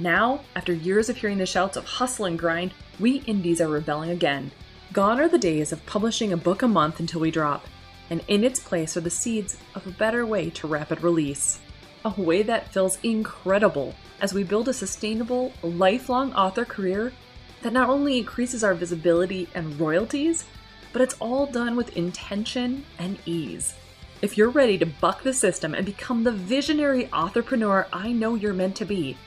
[0.00, 4.08] Now, after years of hearing the shouts of hustle and grind, we indies are rebelling
[4.08, 4.50] again.
[4.94, 7.66] Gone are the days of publishing a book a month until we drop,
[8.08, 11.60] and in its place are the seeds of a better way to rapid release.
[12.02, 17.12] A way that feels incredible as we build a sustainable, lifelong author career
[17.60, 20.46] that not only increases our visibility and royalties,
[20.94, 23.74] but it's all done with intention and ease.
[24.22, 28.54] If you're ready to buck the system and become the visionary entrepreneur I know you're
[28.54, 29.18] meant to be,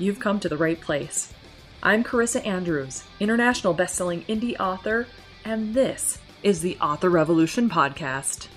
[0.00, 1.32] you've come to the right place.
[1.82, 5.06] I'm Carissa Andrews, international best-selling indie author,
[5.44, 8.48] and this is the Author Revolution podcast.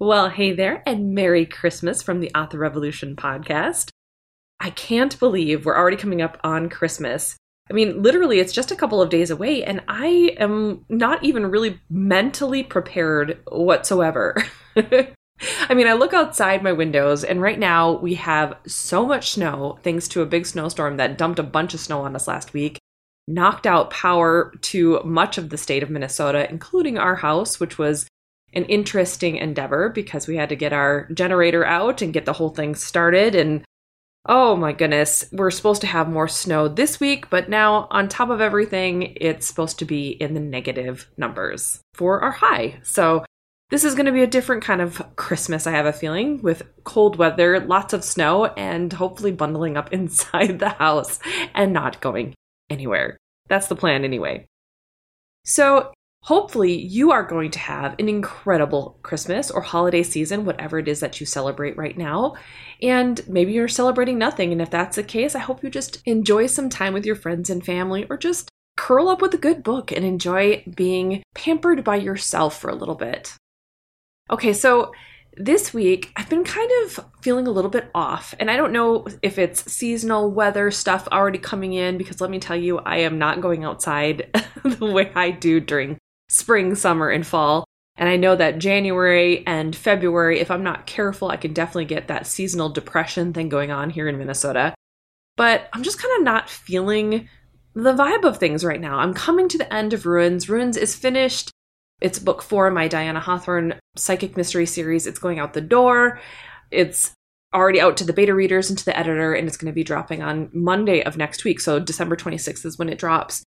[0.00, 3.90] Well, hey there, and Merry Christmas from the Author Revolution podcast.
[4.60, 7.36] I can't believe we're already coming up on Christmas.
[7.70, 11.50] I mean, literally, it's just a couple of days away, and I am not even
[11.50, 14.42] really mentally prepared whatsoever.
[14.76, 19.78] I mean, I look outside my windows, and right now we have so much snow
[19.82, 22.78] thanks to a big snowstorm that dumped a bunch of snow on us last week,
[23.28, 28.08] knocked out power to much of the state of Minnesota, including our house, which was
[28.54, 32.48] an interesting endeavor because we had to get our generator out and get the whole
[32.48, 33.62] thing started and
[34.30, 38.28] Oh my goodness, we're supposed to have more snow this week, but now on top
[38.28, 42.78] of everything, it's supposed to be in the negative numbers for our high.
[42.82, 43.24] So
[43.70, 46.62] this is going to be a different kind of Christmas, I have a feeling, with
[46.84, 51.20] cold weather, lots of snow, and hopefully bundling up inside the house
[51.54, 52.34] and not going
[52.68, 53.16] anywhere.
[53.48, 54.44] That's the plan anyway.
[55.46, 55.90] So
[56.22, 61.00] Hopefully, you are going to have an incredible Christmas or holiday season, whatever it is
[61.00, 62.34] that you celebrate right now.
[62.82, 64.52] And maybe you're celebrating nothing.
[64.52, 67.48] And if that's the case, I hope you just enjoy some time with your friends
[67.48, 71.96] and family or just curl up with a good book and enjoy being pampered by
[71.96, 73.34] yourself for a little bit.
[74.30, 74.92] Okay, so
[75.36, 79.06] this week I've been kind of feeling a little bit off, and I don't know
[79.22, 81.08] if it's seasonal weather stuff
[86.28, 87.64] spring, summer, and fall.
[87.96, 92.08] And I know that January and February, if I'm not careful, I can definitely get
[92.08, 94.74] that seasonal depression thing going on here in Minnesota.
[95.36, 97.28] But I'm just kind of not feeling
[97.74, 98.98] the vibe of things right now.
[98.98, 100.48] I'm coming to the end of Ruins.
[100.48, 101.50] Ruins is finished.
[102.00, 105.06] It's book four in my Diana Hawthorne psychic mystery series.
[105.06, 106.20] It's going out the door.
[106.70, 107.12] It's
[107.54, 109.84] already out to the beta readers and to the editor, and it's going to be
[109.84, 111.60] dropping on Monday of next week.
[111.60, 113.42] So December 26th is when it drops.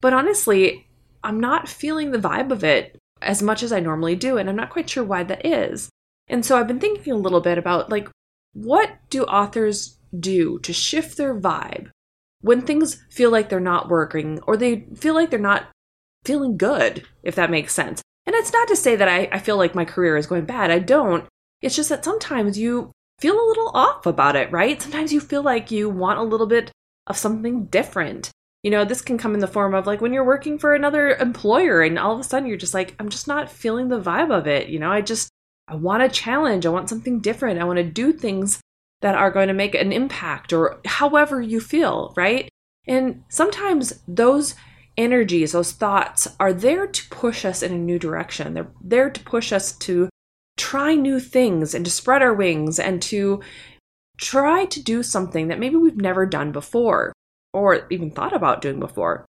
[0.00, 0.86] But honestly,
[1.22, 4.56] I'm not feeling the vibe of it as much as I normally do, and I'm
[4.56, 5.90] not quite sure why that is.
[6.28, 8.08] And so I've been thinking a little bit about like,
[8.52, 11.90] what do authors do to shift their vibe
[12.40, 15.68] when things feel like they're not working or they feel like they're not
[16.24, 18.02] feeling good, if that makes sense.
[18.26, 20.70] And it's not to say that I, I feel like my career is going bad.
[20.70, 21.26] I don't.
[21.62, 24.80] It's just that sometimes you feel a little off about it, right?
[24.80, 26.70] Sometimes you feel like you want a little bit
[27.06, 28.30] of something different.
[28.62, 31.14] You know, this can come in the form of like when you're working for another
[31.16, 34.30] employer and all of a sudden you're just like, I'm just not feeling the vibe
[34.36, 34.68] of it.
[34.68, 35.30] You know, I just,
[35.66, 36.66] I want a challenge.
[36.66, 37.60] I want something different.
[37.60, 38.60] I want to do things
[39.00, 42.50] that are going to make an impact or however you feel, right?
[42.86, 44.54] And sometimes those
[44.96, 48.52] energies, those thoughts are there to push us in a new direction.
[48.52, 50.10] They're there to push us to
[50.58, 53.40] try new things and to spread our wings and to
[54.18, 57.14] try to do something that maybe we've never done before
[57.52, 59.26] or even thought about doing before.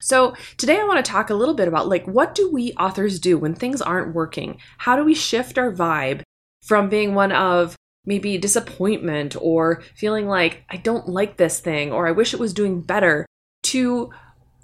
[0.00, 3.18] So, today I want to talk a little bit about like what do we authors
[3.18, 4.60] do when things aren't working?
[4.78, 6.22] How do we shift our vibe
[6.62, 7.74] from being one of
[8.04, 12.54] maybe disappointment or feeling like I don't like this thing or I wish it was
[12.54, 13.26] doing better
[13.64, 14.10] to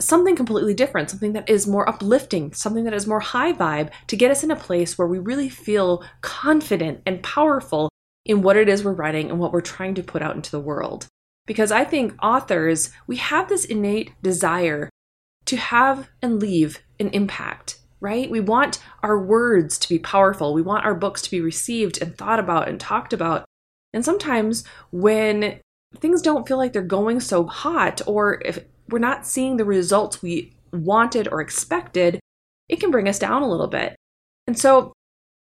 [0.00, 4.16] something completely different, something that is more uplifting, something that is more high vibe to
[4.16, 7.88] get us in a place where we really feel confident and powerful
[8.24, 10.60] in what it is we're writing and what we're trying to put out into the
[10.60, 11.06] world.
[11.46, 14.88] Because I think authors, we have this innate desire
[15.46, 18.30] to have and leave an impact, right?
[18.30, 20.54] We want our words to be powerful.
[20.54, 23.44] We want our books to be received and thought about and talked about.
[23.92, 25.60] And sometimes when
[25.98, 30.22] things don't feel like they're going so hot, or if we're not seeing the results
[30.22, 32.20] we wanted or expected,
[32.68, 33.94] it can bring us down a little bit.
[34.46, 34.92] And so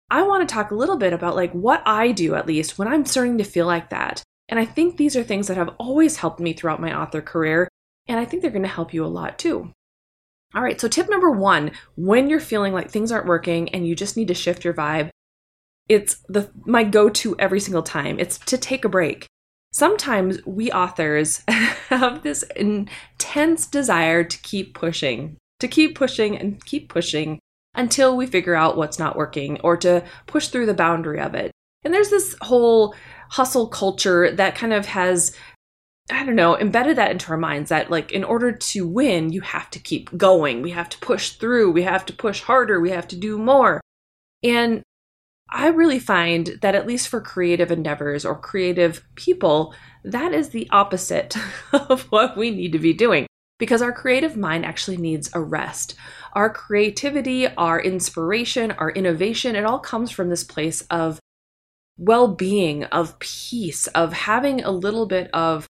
[0.10, 2.88] I want to talk a little bit about like what I do at least when
[2.88, 4.22] I'm starting to feel like that.
[4.54, 7.68] And I think these are things that have always helped me throughout my author career,
[8.08, 9.72] and I think they're going to help you a lot too.
[10.54, 13.96] All right, so tip number 1, when you're feeling like things aren't working and you
[13.96, 15.10] just need to shift your vibe,
[15.90, 18.20] it's the my go-to every single time.
[18.20, 19.26] It's to take a break.
[19.72, 21.42] Sometimes we authors
[21.90, 27.40] have this intense desire to keep pushing, to keep pushing and keep pushing
[27.74, 31.52] until we figure out what's not working or to push through the boundary of it.
[31.84, 32.96] And there's this whole
[33.34, 35.36] hustle culture that kind of has
[36.12, 39.40] I don't know, embedded that into our minds that, like, in order to win, you
[39.40, 40.62] have to keep going.
[40.62, 41.72] We have to push through.
[41.72, 42.82] We have to push harder.
[42.82, 43.80] We have to do more.
[44.44, 44.84] And
[45.50, 50.68] I really find that, at least for creative endeavors or creative people, that is the
[50.72, 51.38] opposite
[51.72, 53.26] of what we need to be doing
[53.58, 55.96] because our creative mind actually needs a rest.
[56.34, 61.18] Our creativity, our inspiration, our innovation, it all comes from this place of
[61.98, 65.68] well being, of peace, of having a little bit of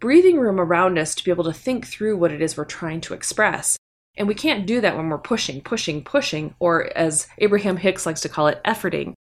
[0.00, 3.00] breathing room around us to be able to think through what it is we're trying
[3.02, 3.76] to express.
[4.16, 8.20] And we can't do that when we're pushing, pushing, pushing, or as Abraham Hicks likes
[8.20, 9.14] to call it, efforting.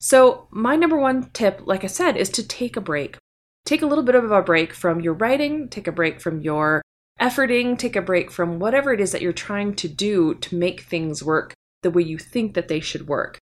[0.00, 3.16] So, my number one tip, like I said, is to take a break.
[3.64, 6.82] Take a little bit of a break from your writing, take a break from your
[7.20, 10.82] efforting, take a break from whatever it is that you're trying to do to make
[10.82, 13.38] things work the way you think that they should work.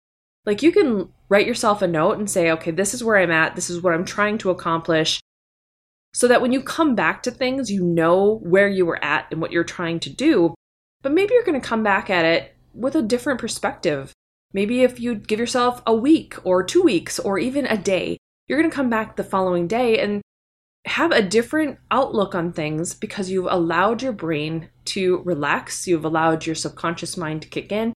[0.46, 3.56] Like you can write yourself a note and say, okay, this is where I'm at,
[3.56, 5.20] this is what I'm trying to accomplish,
[6.14, 9.42] so that when you come back to things, you know where you were at and
[9.42, 10.54] what you're trying to do.
[11.02, 14.14] But maybe you're going to come back at it with a different perspective.
[14.54, 18.18] Maybe if you give yourself a week or two weeks or even a day,
[18.48, 20.22] you're going to come back the following day and
[20.86, 26.46] have a different outlook on things because you've allowed your brain to relax, you've allowed
[26.46, 27.94] your subconscious mind to kick in,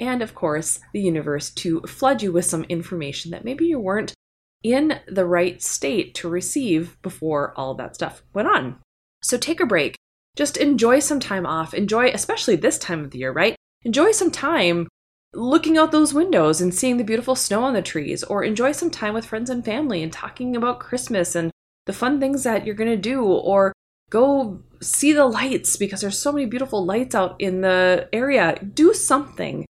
[0.00, 4.14] and of course, the universe to flood you with some information that maybe you weren't
[4.62, 8.76] in the right state to receive before all that stuff went on.
[9.22, 9.96] So take a break.
[10.36, 11.74] Just enjoy some time off.
[11.74, 13.56] Enjoy, especially this time of the year, right?
[13.82, 14.88] Enjoy some time
[15.34, 18.90] looking out those windows and seeing the beautiful snow on the trees, or enjoy some
[18.90, 21.50] time with friends and family and talking about Christmas and
[21.86, 23.72] the fun things that you're going to do, or
[24.10, 28.58] go see the lights because there's so many beautiful lights out in the area.
[28.74, 29.66] Do something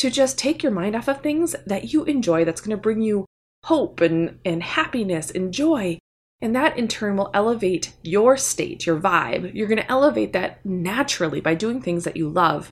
[0.00, 3.02] to just take your mind off of things that you enjoy that's going to bring
[3.02, 3.26] you
[3.64, 5.98] hope and, and happiness and joy.
[6.40, 9.54] And that in turn will elevate your state, your vibe.
[9.54, 12.70] You're going to elevate that naturally by doing things that you love.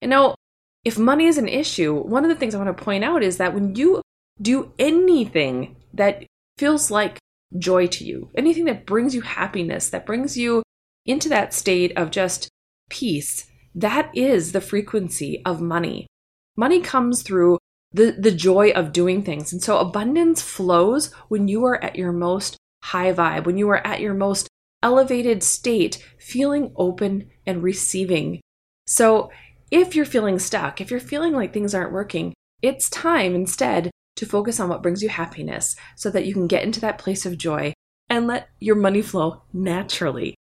[0.00, 0.36] And now,
[0.84, 3.38] if money is an issue, one of the things I want to point out is
[3.38, 4.00] that when you
[4.40, 6.26] do anything that
[6.58, 7.18] feels like
[7.58, 10.62] joy to you, anything that brings you happiness, that brings you
[11.04, 12.48] into that state of just
[12.88, 16.06] peace, that is the frequency of money.
[16.58, 17.56] Money comes through
[17.92, 19.52] the, the joy of doing things.
[19.52, 23.86] And so abundance flows when you are at your most high vibe, when you are
[23.86, 24.48] at your most
[24.82, 28.40] elevated state, feeling open and receiving.
[28.88, 29.30] So
[29.70, 34.26] if you're feeling stuck, if you're feeling like things aren't working, it's time instead to
[34.26, 37.38] focus on what brings you happiness so that you can get into that place of
[37.38, 37.72] joy
[38.10, 40.34] and let your money flow naturally.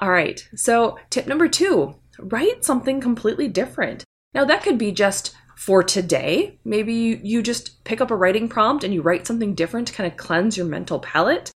[0.00, 4.04] All right, so tip number two write something completely different.
[4.32, 6.58] Now, that could be just for today.
[6.64, 9.94] Maybe you, you just pick up a writing prompt and you write something different to
[9.94, 11.50] kind of cleanse your mental palette.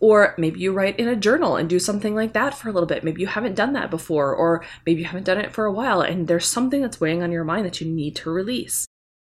[0.00, 2.86] Or maybe you write in a journal and do something like that for a little
[2.86, 3.02] bit.
[3.02, 6.02] Maybe you haven't done that before, or maybe you haven't done it for a while
[6.02, 8.86] and there's something that's weighing on your mind that you need to release.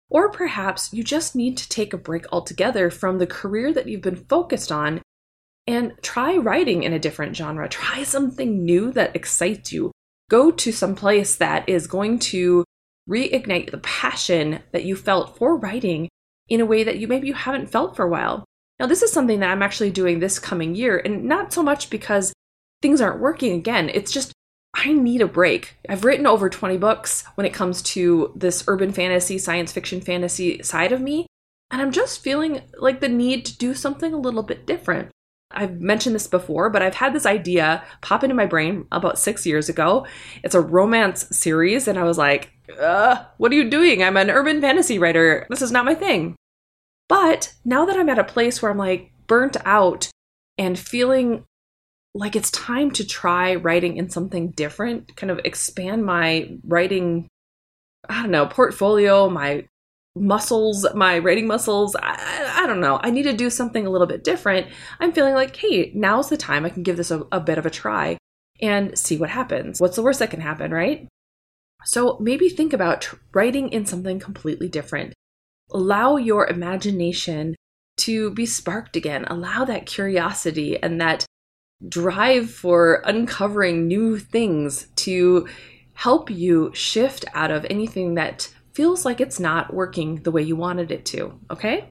[0.09, 4.03] Or perhaps you just need to take a break altogether from the career that you've
[4.03, 5.03] been focused on
[5.67, 7.69] and try writing in a different genre.
[7.69, 9.93] Try something new that excites you.
[10.31, 12.65] Go to some place that is going to
[13.09, 16.09] reignite the passion that you felt for writing
[16.49, 18.45] in a way that you maybe you haven't felt for a while.
[18.79, 21.89] Now, this is something that I'm actually doing this coming year, and not so much
[21.89, 22.33] because
[22.83, 23.91] things aren't working again.
[23.93, 24.33] It's just
[24.75, 25.77] I need a break.
[25.89, 30.63] I've written over 20 books when it comes to this urban fantasy, science fiction fantasy
[30.63, 31.27] side of me,
[31.71, 35.11] and I'm just feeling like the need to do something a little bit different.
[35.51, 39.47] I've mentioned this before, but I've had this idea pop into my brain about six
[39.47, 40.07] years ago.
[40.43, 44.03] It's a romance series, and I was like, what are you doing?
[44.03, 45.47] I'm an urban fantasy writer.
[45.49, 46.37] This is not my thing.
[47.09, 50.11] But now that I'm at a place where I'm like burnt out
[50.59, 51.45] and feeling
[52.15, 57.29] like it's time to try writing in something different, kind of expand my writing,
[58.09, 59.67] I don't know, portfolio, my
[60.17, 61.95] muscles, my writing muscles.
[62.03, 62.99] I, I, don't know.
[63.03, 64.67] I need to do something a little bit different.
[64.99, 67.67] I'm feeling like, hey, now's the time I can give this a, a bit of
[67.67, 68.17] a try
[68.61, 69.81] and see what happens.
[69.81, 71.07] What's the worst that can happen, right?
[71.85, 75.13] So maybe think about writing in something completely different.
[75.71, 77.55] Allow your imagination
[77.99, 79.25] to be sparked again.
[79.27, 81.27] Allow that curiosity and that
[81.87, 85.47] drive for uncovering new things to
[85.95, 90.55] help you shift out of anything that feels like it's not working the way you
[90.55, 91.41] wanted it to.
[91.51, 91.89] Okay?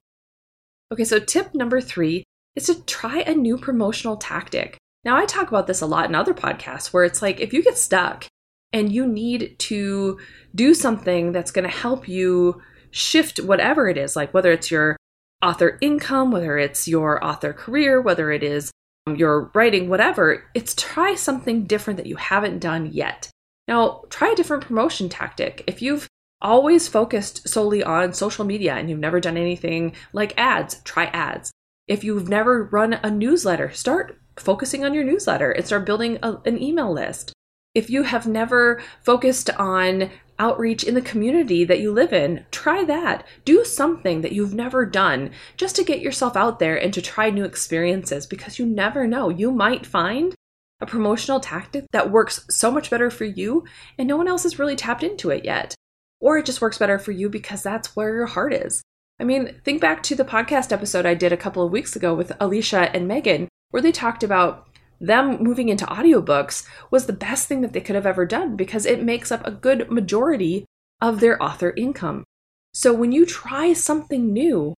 [0.92, 2.22] Okay, so tip number three
[2.54, 4.78] is to try a new promotional tactic.
[5.04, 7.62] Now, I talk about this a lot in other podcasts where it's like if you
[7.62, 8.26] get stuck
[8.72, 10.18] and you need to
[10.54, 12.62] do something that's going to help you
[12.92, 14.96] shift whatever it is, like whether it's your
[15.42, 18.70] author income, whether it's your author career, whether it is
[19.08, 23.28] um, your writing, whatever, it's try something different that you haven't done yet.
[23.66, 25.64] Now, try a different promotion tactic.
[25.66, 26.06] If you've
[26.46, 31.50] always focused solely on social media and you've never done anything like ads, try ads.
[31.88, 36.36] If you've never run a newsletter, start focusing on your newsletter and start building a,
[36.44, 37.32] an email list.
[37.74, 42.84] If you have never focused on outreach in the community that you live in, try
[42.84, 43.26] that.
[43.44, 47.28] Do something that you've never done just to get yourself out there and to try
[47.28, 49.30] new experiences because you never know.
[49.30, 50.34] You might find
[50.80, 53.64] a promotional tactic that works so much better for you
[53.98, 55.74] and no one else has really tapped into it yet.
[56.20, 58.82] Or it just works better for you because that's where your heart is.
[59.18, 62.14] I mean, think back to the podcast episode I did a couple of weeks ago
[62.14, 64.68] with Alicia and Megan, where they talked about
[65.00, 68.86] them moving into audiobooks was the best thing that they could have ever done because
[68.86, 70.64] it makes up a good majority
[71.00, 72.24] of their author income.
[72.72, 74.74] So when you try something new,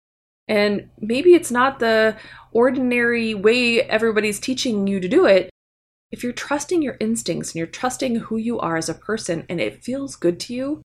[0.47, 2.15] and maybe it's not the
[2.51, 5.49] ordinary way everybody's teaching you to do it,
[6.11, 9.59] if you're trusting your instincts and you're trusting who you are as a person and
[9.59, 10.81] it feels good to you,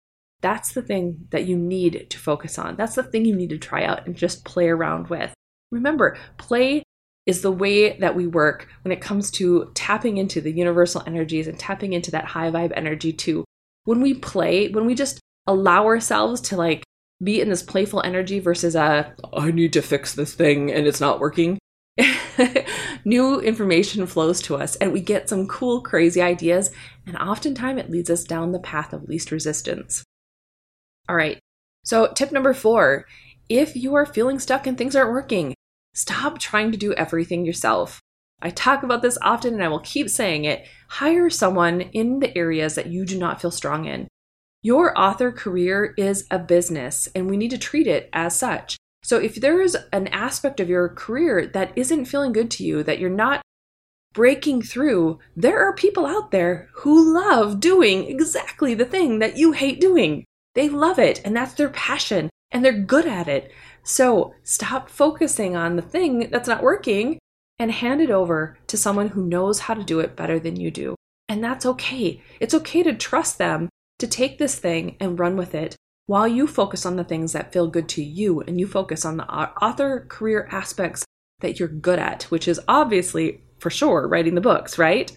[0.41, 2.75] that's the thing that you need to focus on.
[2.75, 5.33] That's the thing you need to try out and just play around with.
[5.71, 6.83] Remember, play
[7.25, 11.47] is the way that we work when it comes to tapping into the universal energies
[11.47, 13.43] and tapping into that high vibe energy too.
[13.83, 16.83] When we play, when we just allow ourselves to like
[17.23, 21.01] be in this playful energy versus a I need to fix this thing and it's
[21.01, 21.57] not working.
[23.05, 26.71] New information flows to us and we get some cool, crazy ideas,
[27.07, 30.03] and oftentimes it leads us down the path of least resistance.
[31.09, 31.39] All right,
[31.83, 33.05] so tip number four
[33.49, 35.53] if you are feeling stuck and things aren't working,
[35.97, 38.03] Stop trying to do everything yourself.
[38.39, 40.67] I talk about this often and I will keep saying it.
[40.89, 44.07] Hire someone in the areas that you do not feel strong in.
[44.61, 48.77] Your author career is a business and we need to treat it as such.
[49.03, 52.83] So if there is an aspect of your career that isn't feeling good to you,
[52.83, 53.41] that you're not
[54.13, 59.53] breaking through, there are people out there who love doing exactly the thing that you
[59.53, 60.25] hate doing.
[60.57, 63.51] They love it and that's their passion and they're good at it.
[63.83, 67.19] So stop focusing on the thing that's not working
[67.59, 70.71] and hand it over to someone who knows how to do it better than you
[70.71, 70.95] do.
[71.29, 72.23] And that's okay.
[72.39, 75.75] It's okay to trust them to take this thing and run with it
[76.07, 79.17] while you focus on the things that feel good to you and you focus on
[79.17, 81.05] the author career aspects
[81.41, 85.11] that you're good at, which is obviously for sure writing the books, right?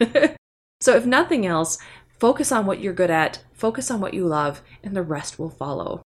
[0.80, 1.76] so, if nothing else,
[2.18, 5.50] focus on what you're good at, focus on what you love, and the rest will
[5.50, 6.02] follow.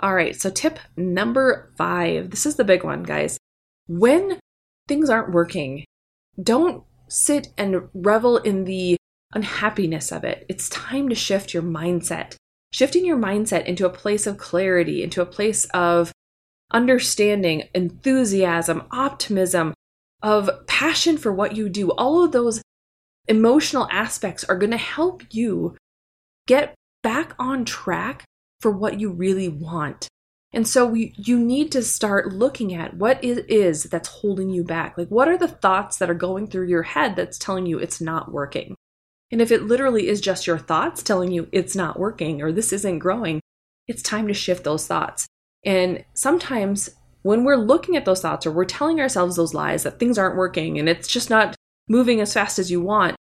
[0.00, 3.38] All right, so tip number five this is the big one, guys.
[3.86, 4.38] When
[4.88, 5.84] things aren't working,
[6.42, 8.96] don't sit and revel in the
[9.32, 10.46] unhappiness of it.
[10.48, 12.36] It's time to shift your mindset.
[12.72, 16.12] Shifting your mindset into a place of clarity, into a place of
[16.72, 19.74] understanding, enthusiasm, optimism,
[20.22, 21.90] of passion for what you do.
[21.92, 22.62] All of those
[23.28, 25.76] emotional aspects are going to help you
[26.46, 28.24] get back on track
[28.60, 30.08] for what you really want.
[30.52, 34.62] And so we, you need to start looking at what it is that's holding you
[34.62, 34.96] back.
[34.96, 38.00] Like, what are the thoughts that are going through your head that's telling you it's
[38.00, 38.76] not working?
[39.32, 42.72] And if it literally is just your thoughts telling you it's not working or this
[42.72, 43.40] isn't growing,
[43.88, 45.26] it's time to shift those thoughts.
[45.64, 46.90] And sometimes
[47.22, 50.36] when we're looking at those thoughts or we're telling ourselves those lies that things aren't
[50.36, 51.56] working and it's just not
[51.88, 53.16] moving as fast as you want,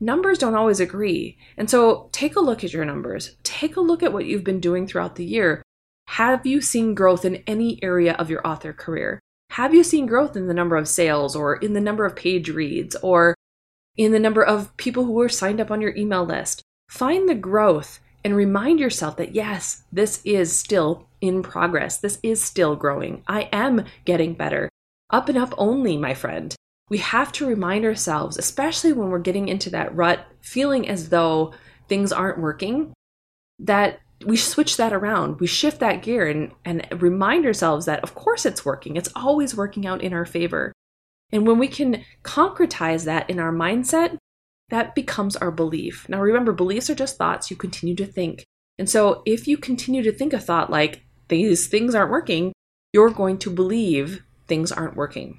[0.00, 1.38] numbers don't always agree.
[1.56, 3.36] And so take a look at your numbers.
[3.42, 5.62] Take a look at what you've been doing throughout the year.
[6.08, 9.20] Have you seen growth in any area of your author career?
[9.50, 12.50] Have you seen growth in the number of sales or in the number of page
[12.50, 13.34] reads or
[13.96, 16.62] in the number of people who are signed up on your email list?
[16.88, 21.98] Find the growth and remind yourself that yes, this is still in progress.
[21.98, 23.22] This is still growing.
[23.26, 24.68] I am getting better.
[25.10, 26.54] Up and up only, my friend
[26.90, 31.54] we have to remind ourselves, especially when we're getting into that rut, feeling as though
[31.88, 32.92] things aren't working,
[33.58, 35.40] that we switch that around.
[35.40, 38.96] We shift that gear and, and remind ourselves that, of course, it's working.
[38.96, 40.72] It's always working out in our favor.
[41.32, 44.16] And when we can concretize that in our mindset,
[44.70, 46.08] that becomes our belief.
[46.08, 48.44] Now, remember, beliefs are just thoughts you continue to think.
[48.78, 52.52] And so, if you continue to think a thought like, these things aren't working,
[52.92, 55.38] you're going to believe things aren't working.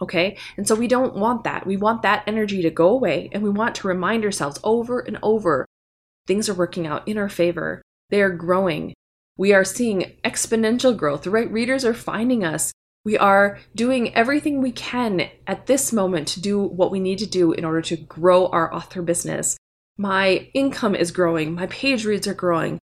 [0.00, 0.36] Okay?
[0.56, 1.66] And so, we don't want that.
[1.66, 5.18] We want that energy to go away, and we want to remind ourselves over and
[5.22, 5.66] over
[6.26, 7.82] things are working out in our favor.
[8.10, 8.94] They are growing.
[9.36, 11.26] We are seeing exponential growth.
[11.26, 12.72] Right readers are finding us.
[13.04, 17.26] We are doing everything we can at this moment to do what we need to
[17.26, 19.56] do in order to grow our author business.
[19.96, 22.78] My income is growing, my page reads are growing.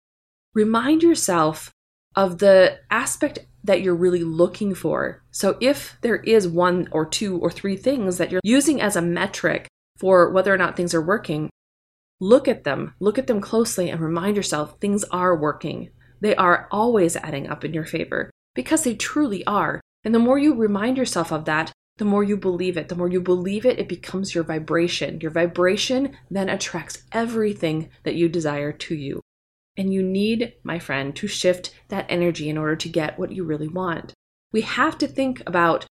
[0.55, 1.71] Remind yourself
[2.15, 5.23] of the aspect that you're really looking for.
[5.31, 9.03] So, if there is one or two or three things that you're using as a
[9.03, 9.69] metric
[9.99, 11.51] for whether or not things are working,
[12.21, 15.91] look at them, look at them closely, and remind yourself things are working.
[16.21, 19.81] They are always adding up in your favor because they truly are.
[20.05, 22.89] And the more you remind yourself of that, the more you believe it.
[22.89, 25.21] The more you believe it, it becomes your vibration.
[25.21, 29.21] Your vibration then attracts everything that you desire to you.
[29.77, 33.45] And you need, my friend, to shift that energy in order to get what you
[33.45, 34.15] really want.
[34.53, 35.87] We have to think about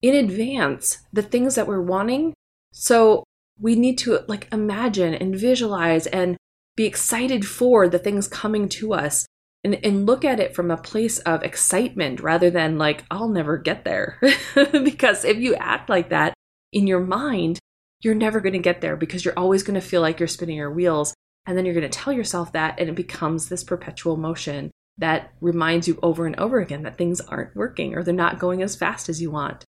[0.00, 2.34] in advance the things that we're wanting.
[2.72, 3.24] So
[3.60, 6.36] we need to like imagine and visualize and
[6.76, 9.26] be excited for the things coming to us
[9.64, 13.58] and, and look at it from a place of excitement rather than like, I'll never
[13.58, 14.20] get there.
[14.54, 16.34] because if you act like that
[16.72, 17.58] in your mind,
[18.00, 20.56] you're never going to get there because you're always going to feel like you're spinning
[20.56, 21.14] your wheels.
[21.48, 25.32] And then you're going to tell yourself that, and it becomes this perpetual motion that
[25.40, 28.76] reminds you over and over again that things aren't working or they're not going as
[28.76, 29.64] fast as you want.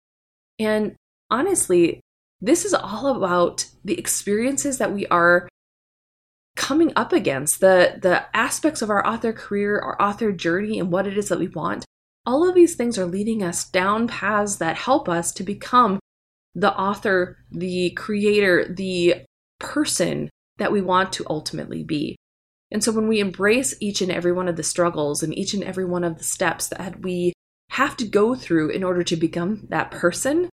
[0.57, 0.95] And
[1.29, 2.01] honestly,
[2.41, 5.47] this is all about the experiences that we are
[6.55, 11.05] coming up against the the aspects of our author career our author journey and what
[11.05, 11.85] it is that we want
[12.25, 15.99] all of these things are leading us down paths that help us to become
[16.55, 19.23] the author the creator the
[19.59, 22.15] person that we want to ultimately be
[22.71, 25.63] and so when we embrace each and every one of the struggles and each and
[25.63, 27.33] every one of the steps that we
[27.71, 30.49] have to go through in order to become that person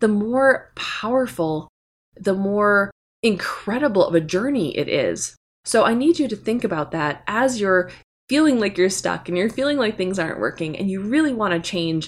[0.00, 1.68] the more powerful
[2.16, 2.90] the more
[3.22, 5.34] incredible of a journey it is.
[5.64, 7.90] So I need you to think about that as you're
[8.28, 11.54] feeling like you're stuck and you're feeling like things aren't working and you really want
[11.54, 12.06] to change.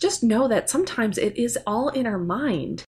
[0.00, 2.84] Just know that sometimes it is all in our mind.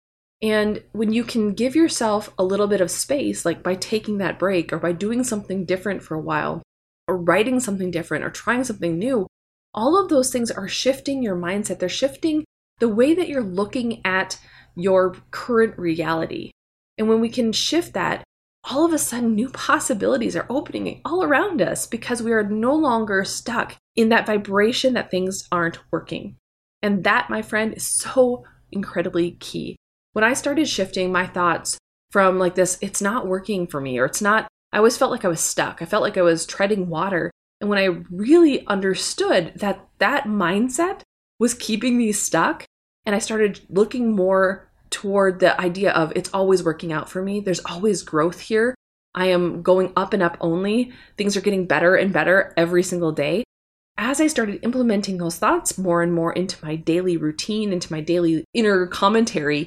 [0.42, 4.40] And when you can give yourself a little bit of space, like by taking that
[4.40, 6.62] break or by doing something different for a while,
[7.07, 9.26] or writing something different or trying something new,
[9.74, 11.78] all of those things are shifting your mindset.
[11.78, 12.44] They're shifting
[12.81, 14.38] the way that you're looking at
[14.74, 16.50] your current reality.
[16.98, 18.24] And when we can shift that,
[18.70, 22.74] all of a sudden new possibilities are opening all around us because we are no
[22.74, 26.37] longer stuck in that vibration that things aren't working.
[26.81, 29.76] And that, my friend, is so incredibly key.
[30.12, 31.79] When I started shifting my thoughts
[32.11, 35.25] from like this, it's not working for me, or it's not, I always felt like
[35.25, 35.81] I was stuck.
[35.81, 37.31] I felt like I was treading water.
[37.61, 41.01] And when I really understood that that mindset
[41.38, 42.64] was keeping me stuck,
[43.07, 47.40] and I started looking more toward the idea of it's always working out for me.
[47.40, 48.75] There's always growth here.
[49.14, 50.92] I am going up and up only.
[51.16, 53.44] Things are getting better and better every single day.
[53.96, 58.01] As I started implementing those thoughts more and more into my daily routine, into my
[58.01, 59.66] daily inner commentary,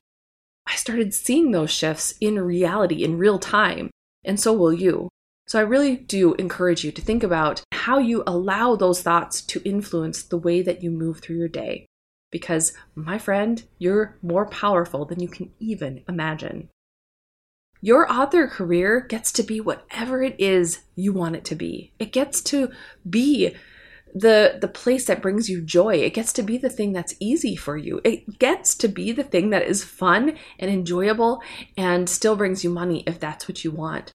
[0.68, 3.90] I started seeing those shifts in reality, in real time.
[4.24, 5.10] And so will you.
[5.48, 9.62] So I really do encourage you to think about how you allow those thoughts to
[9.64, 11.86] influence the way that you move through your day
[12.32, 16.70] because, my friend, you're more powerful than you can even imagine.
[17.80, 21.94] Your author career gets to be whatever it is you want it to be.
[22.00, 22.72] It gets to
[23.10, 23.56] be
[24.16, 25.96] the the place that brings you joy.
[25.96, 28.00] It gets to be the thing that's easy for you.
[28.06, 31.44] It gets to be the thing that is fun and enjoyable
[31.78, 34.12] and still brings you money if that's what you want.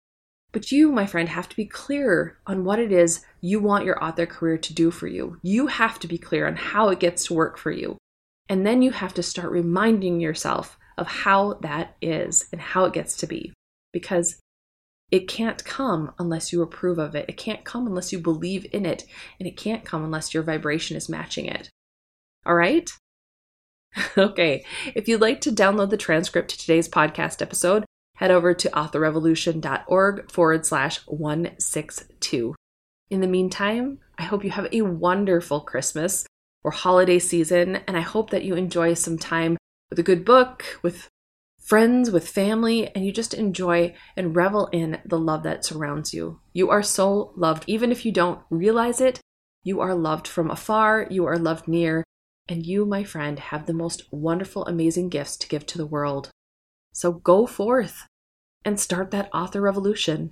[0.51, 4.01] But you, my friend, have to be clear on what it is you want your
[4.03, 5.39] author career to do for you.
[5.41, 7.97] You have to be clear on how it gets to work for you.
[8.47, 12.93] And then you have to start reminding yourself of how that is and how it
[12.93, 13.51] gets to be.
[13.91, 14.39] Because
[15.09, 17.25] it can't come unless you approve of it.
[17.29, 19.05] It can't come unless you believe in it.
[19.39, 21.69] And it can't come unless your vibration is matching it.
[22.45, 22.89] All right?
[24.17, 24.65] okay.
[24.95, 30.31] If you'd like to download the transcript to today's podcast episode, head over to authorrevolution.org
[30.31, 32.55] forward slash 162.
[33.09, 36.25] In the meantime, I hope you have a wonderful Christmas
[36.63, 37.77] or holiday season.
[37.87, 39.55] And I hope that you enjoy some time
[39.89, 41.07] with a good book, with
[41.67, 46.39] friends, with family, and you just enjoy and revel in the love that surrounds you.
[46.53, 47.65] You are so loved.
[47.67, 49.19] Even if you don't realize it,
[49.63, 52.05] you are loved from afar, you are loved near,
[52.47, 56.29] and you, my friend, have the most wonderful, amazing gifts to give to the world.
[56.93, 58.03] So go forth,
[58.63, 60.31] and start that author revolution.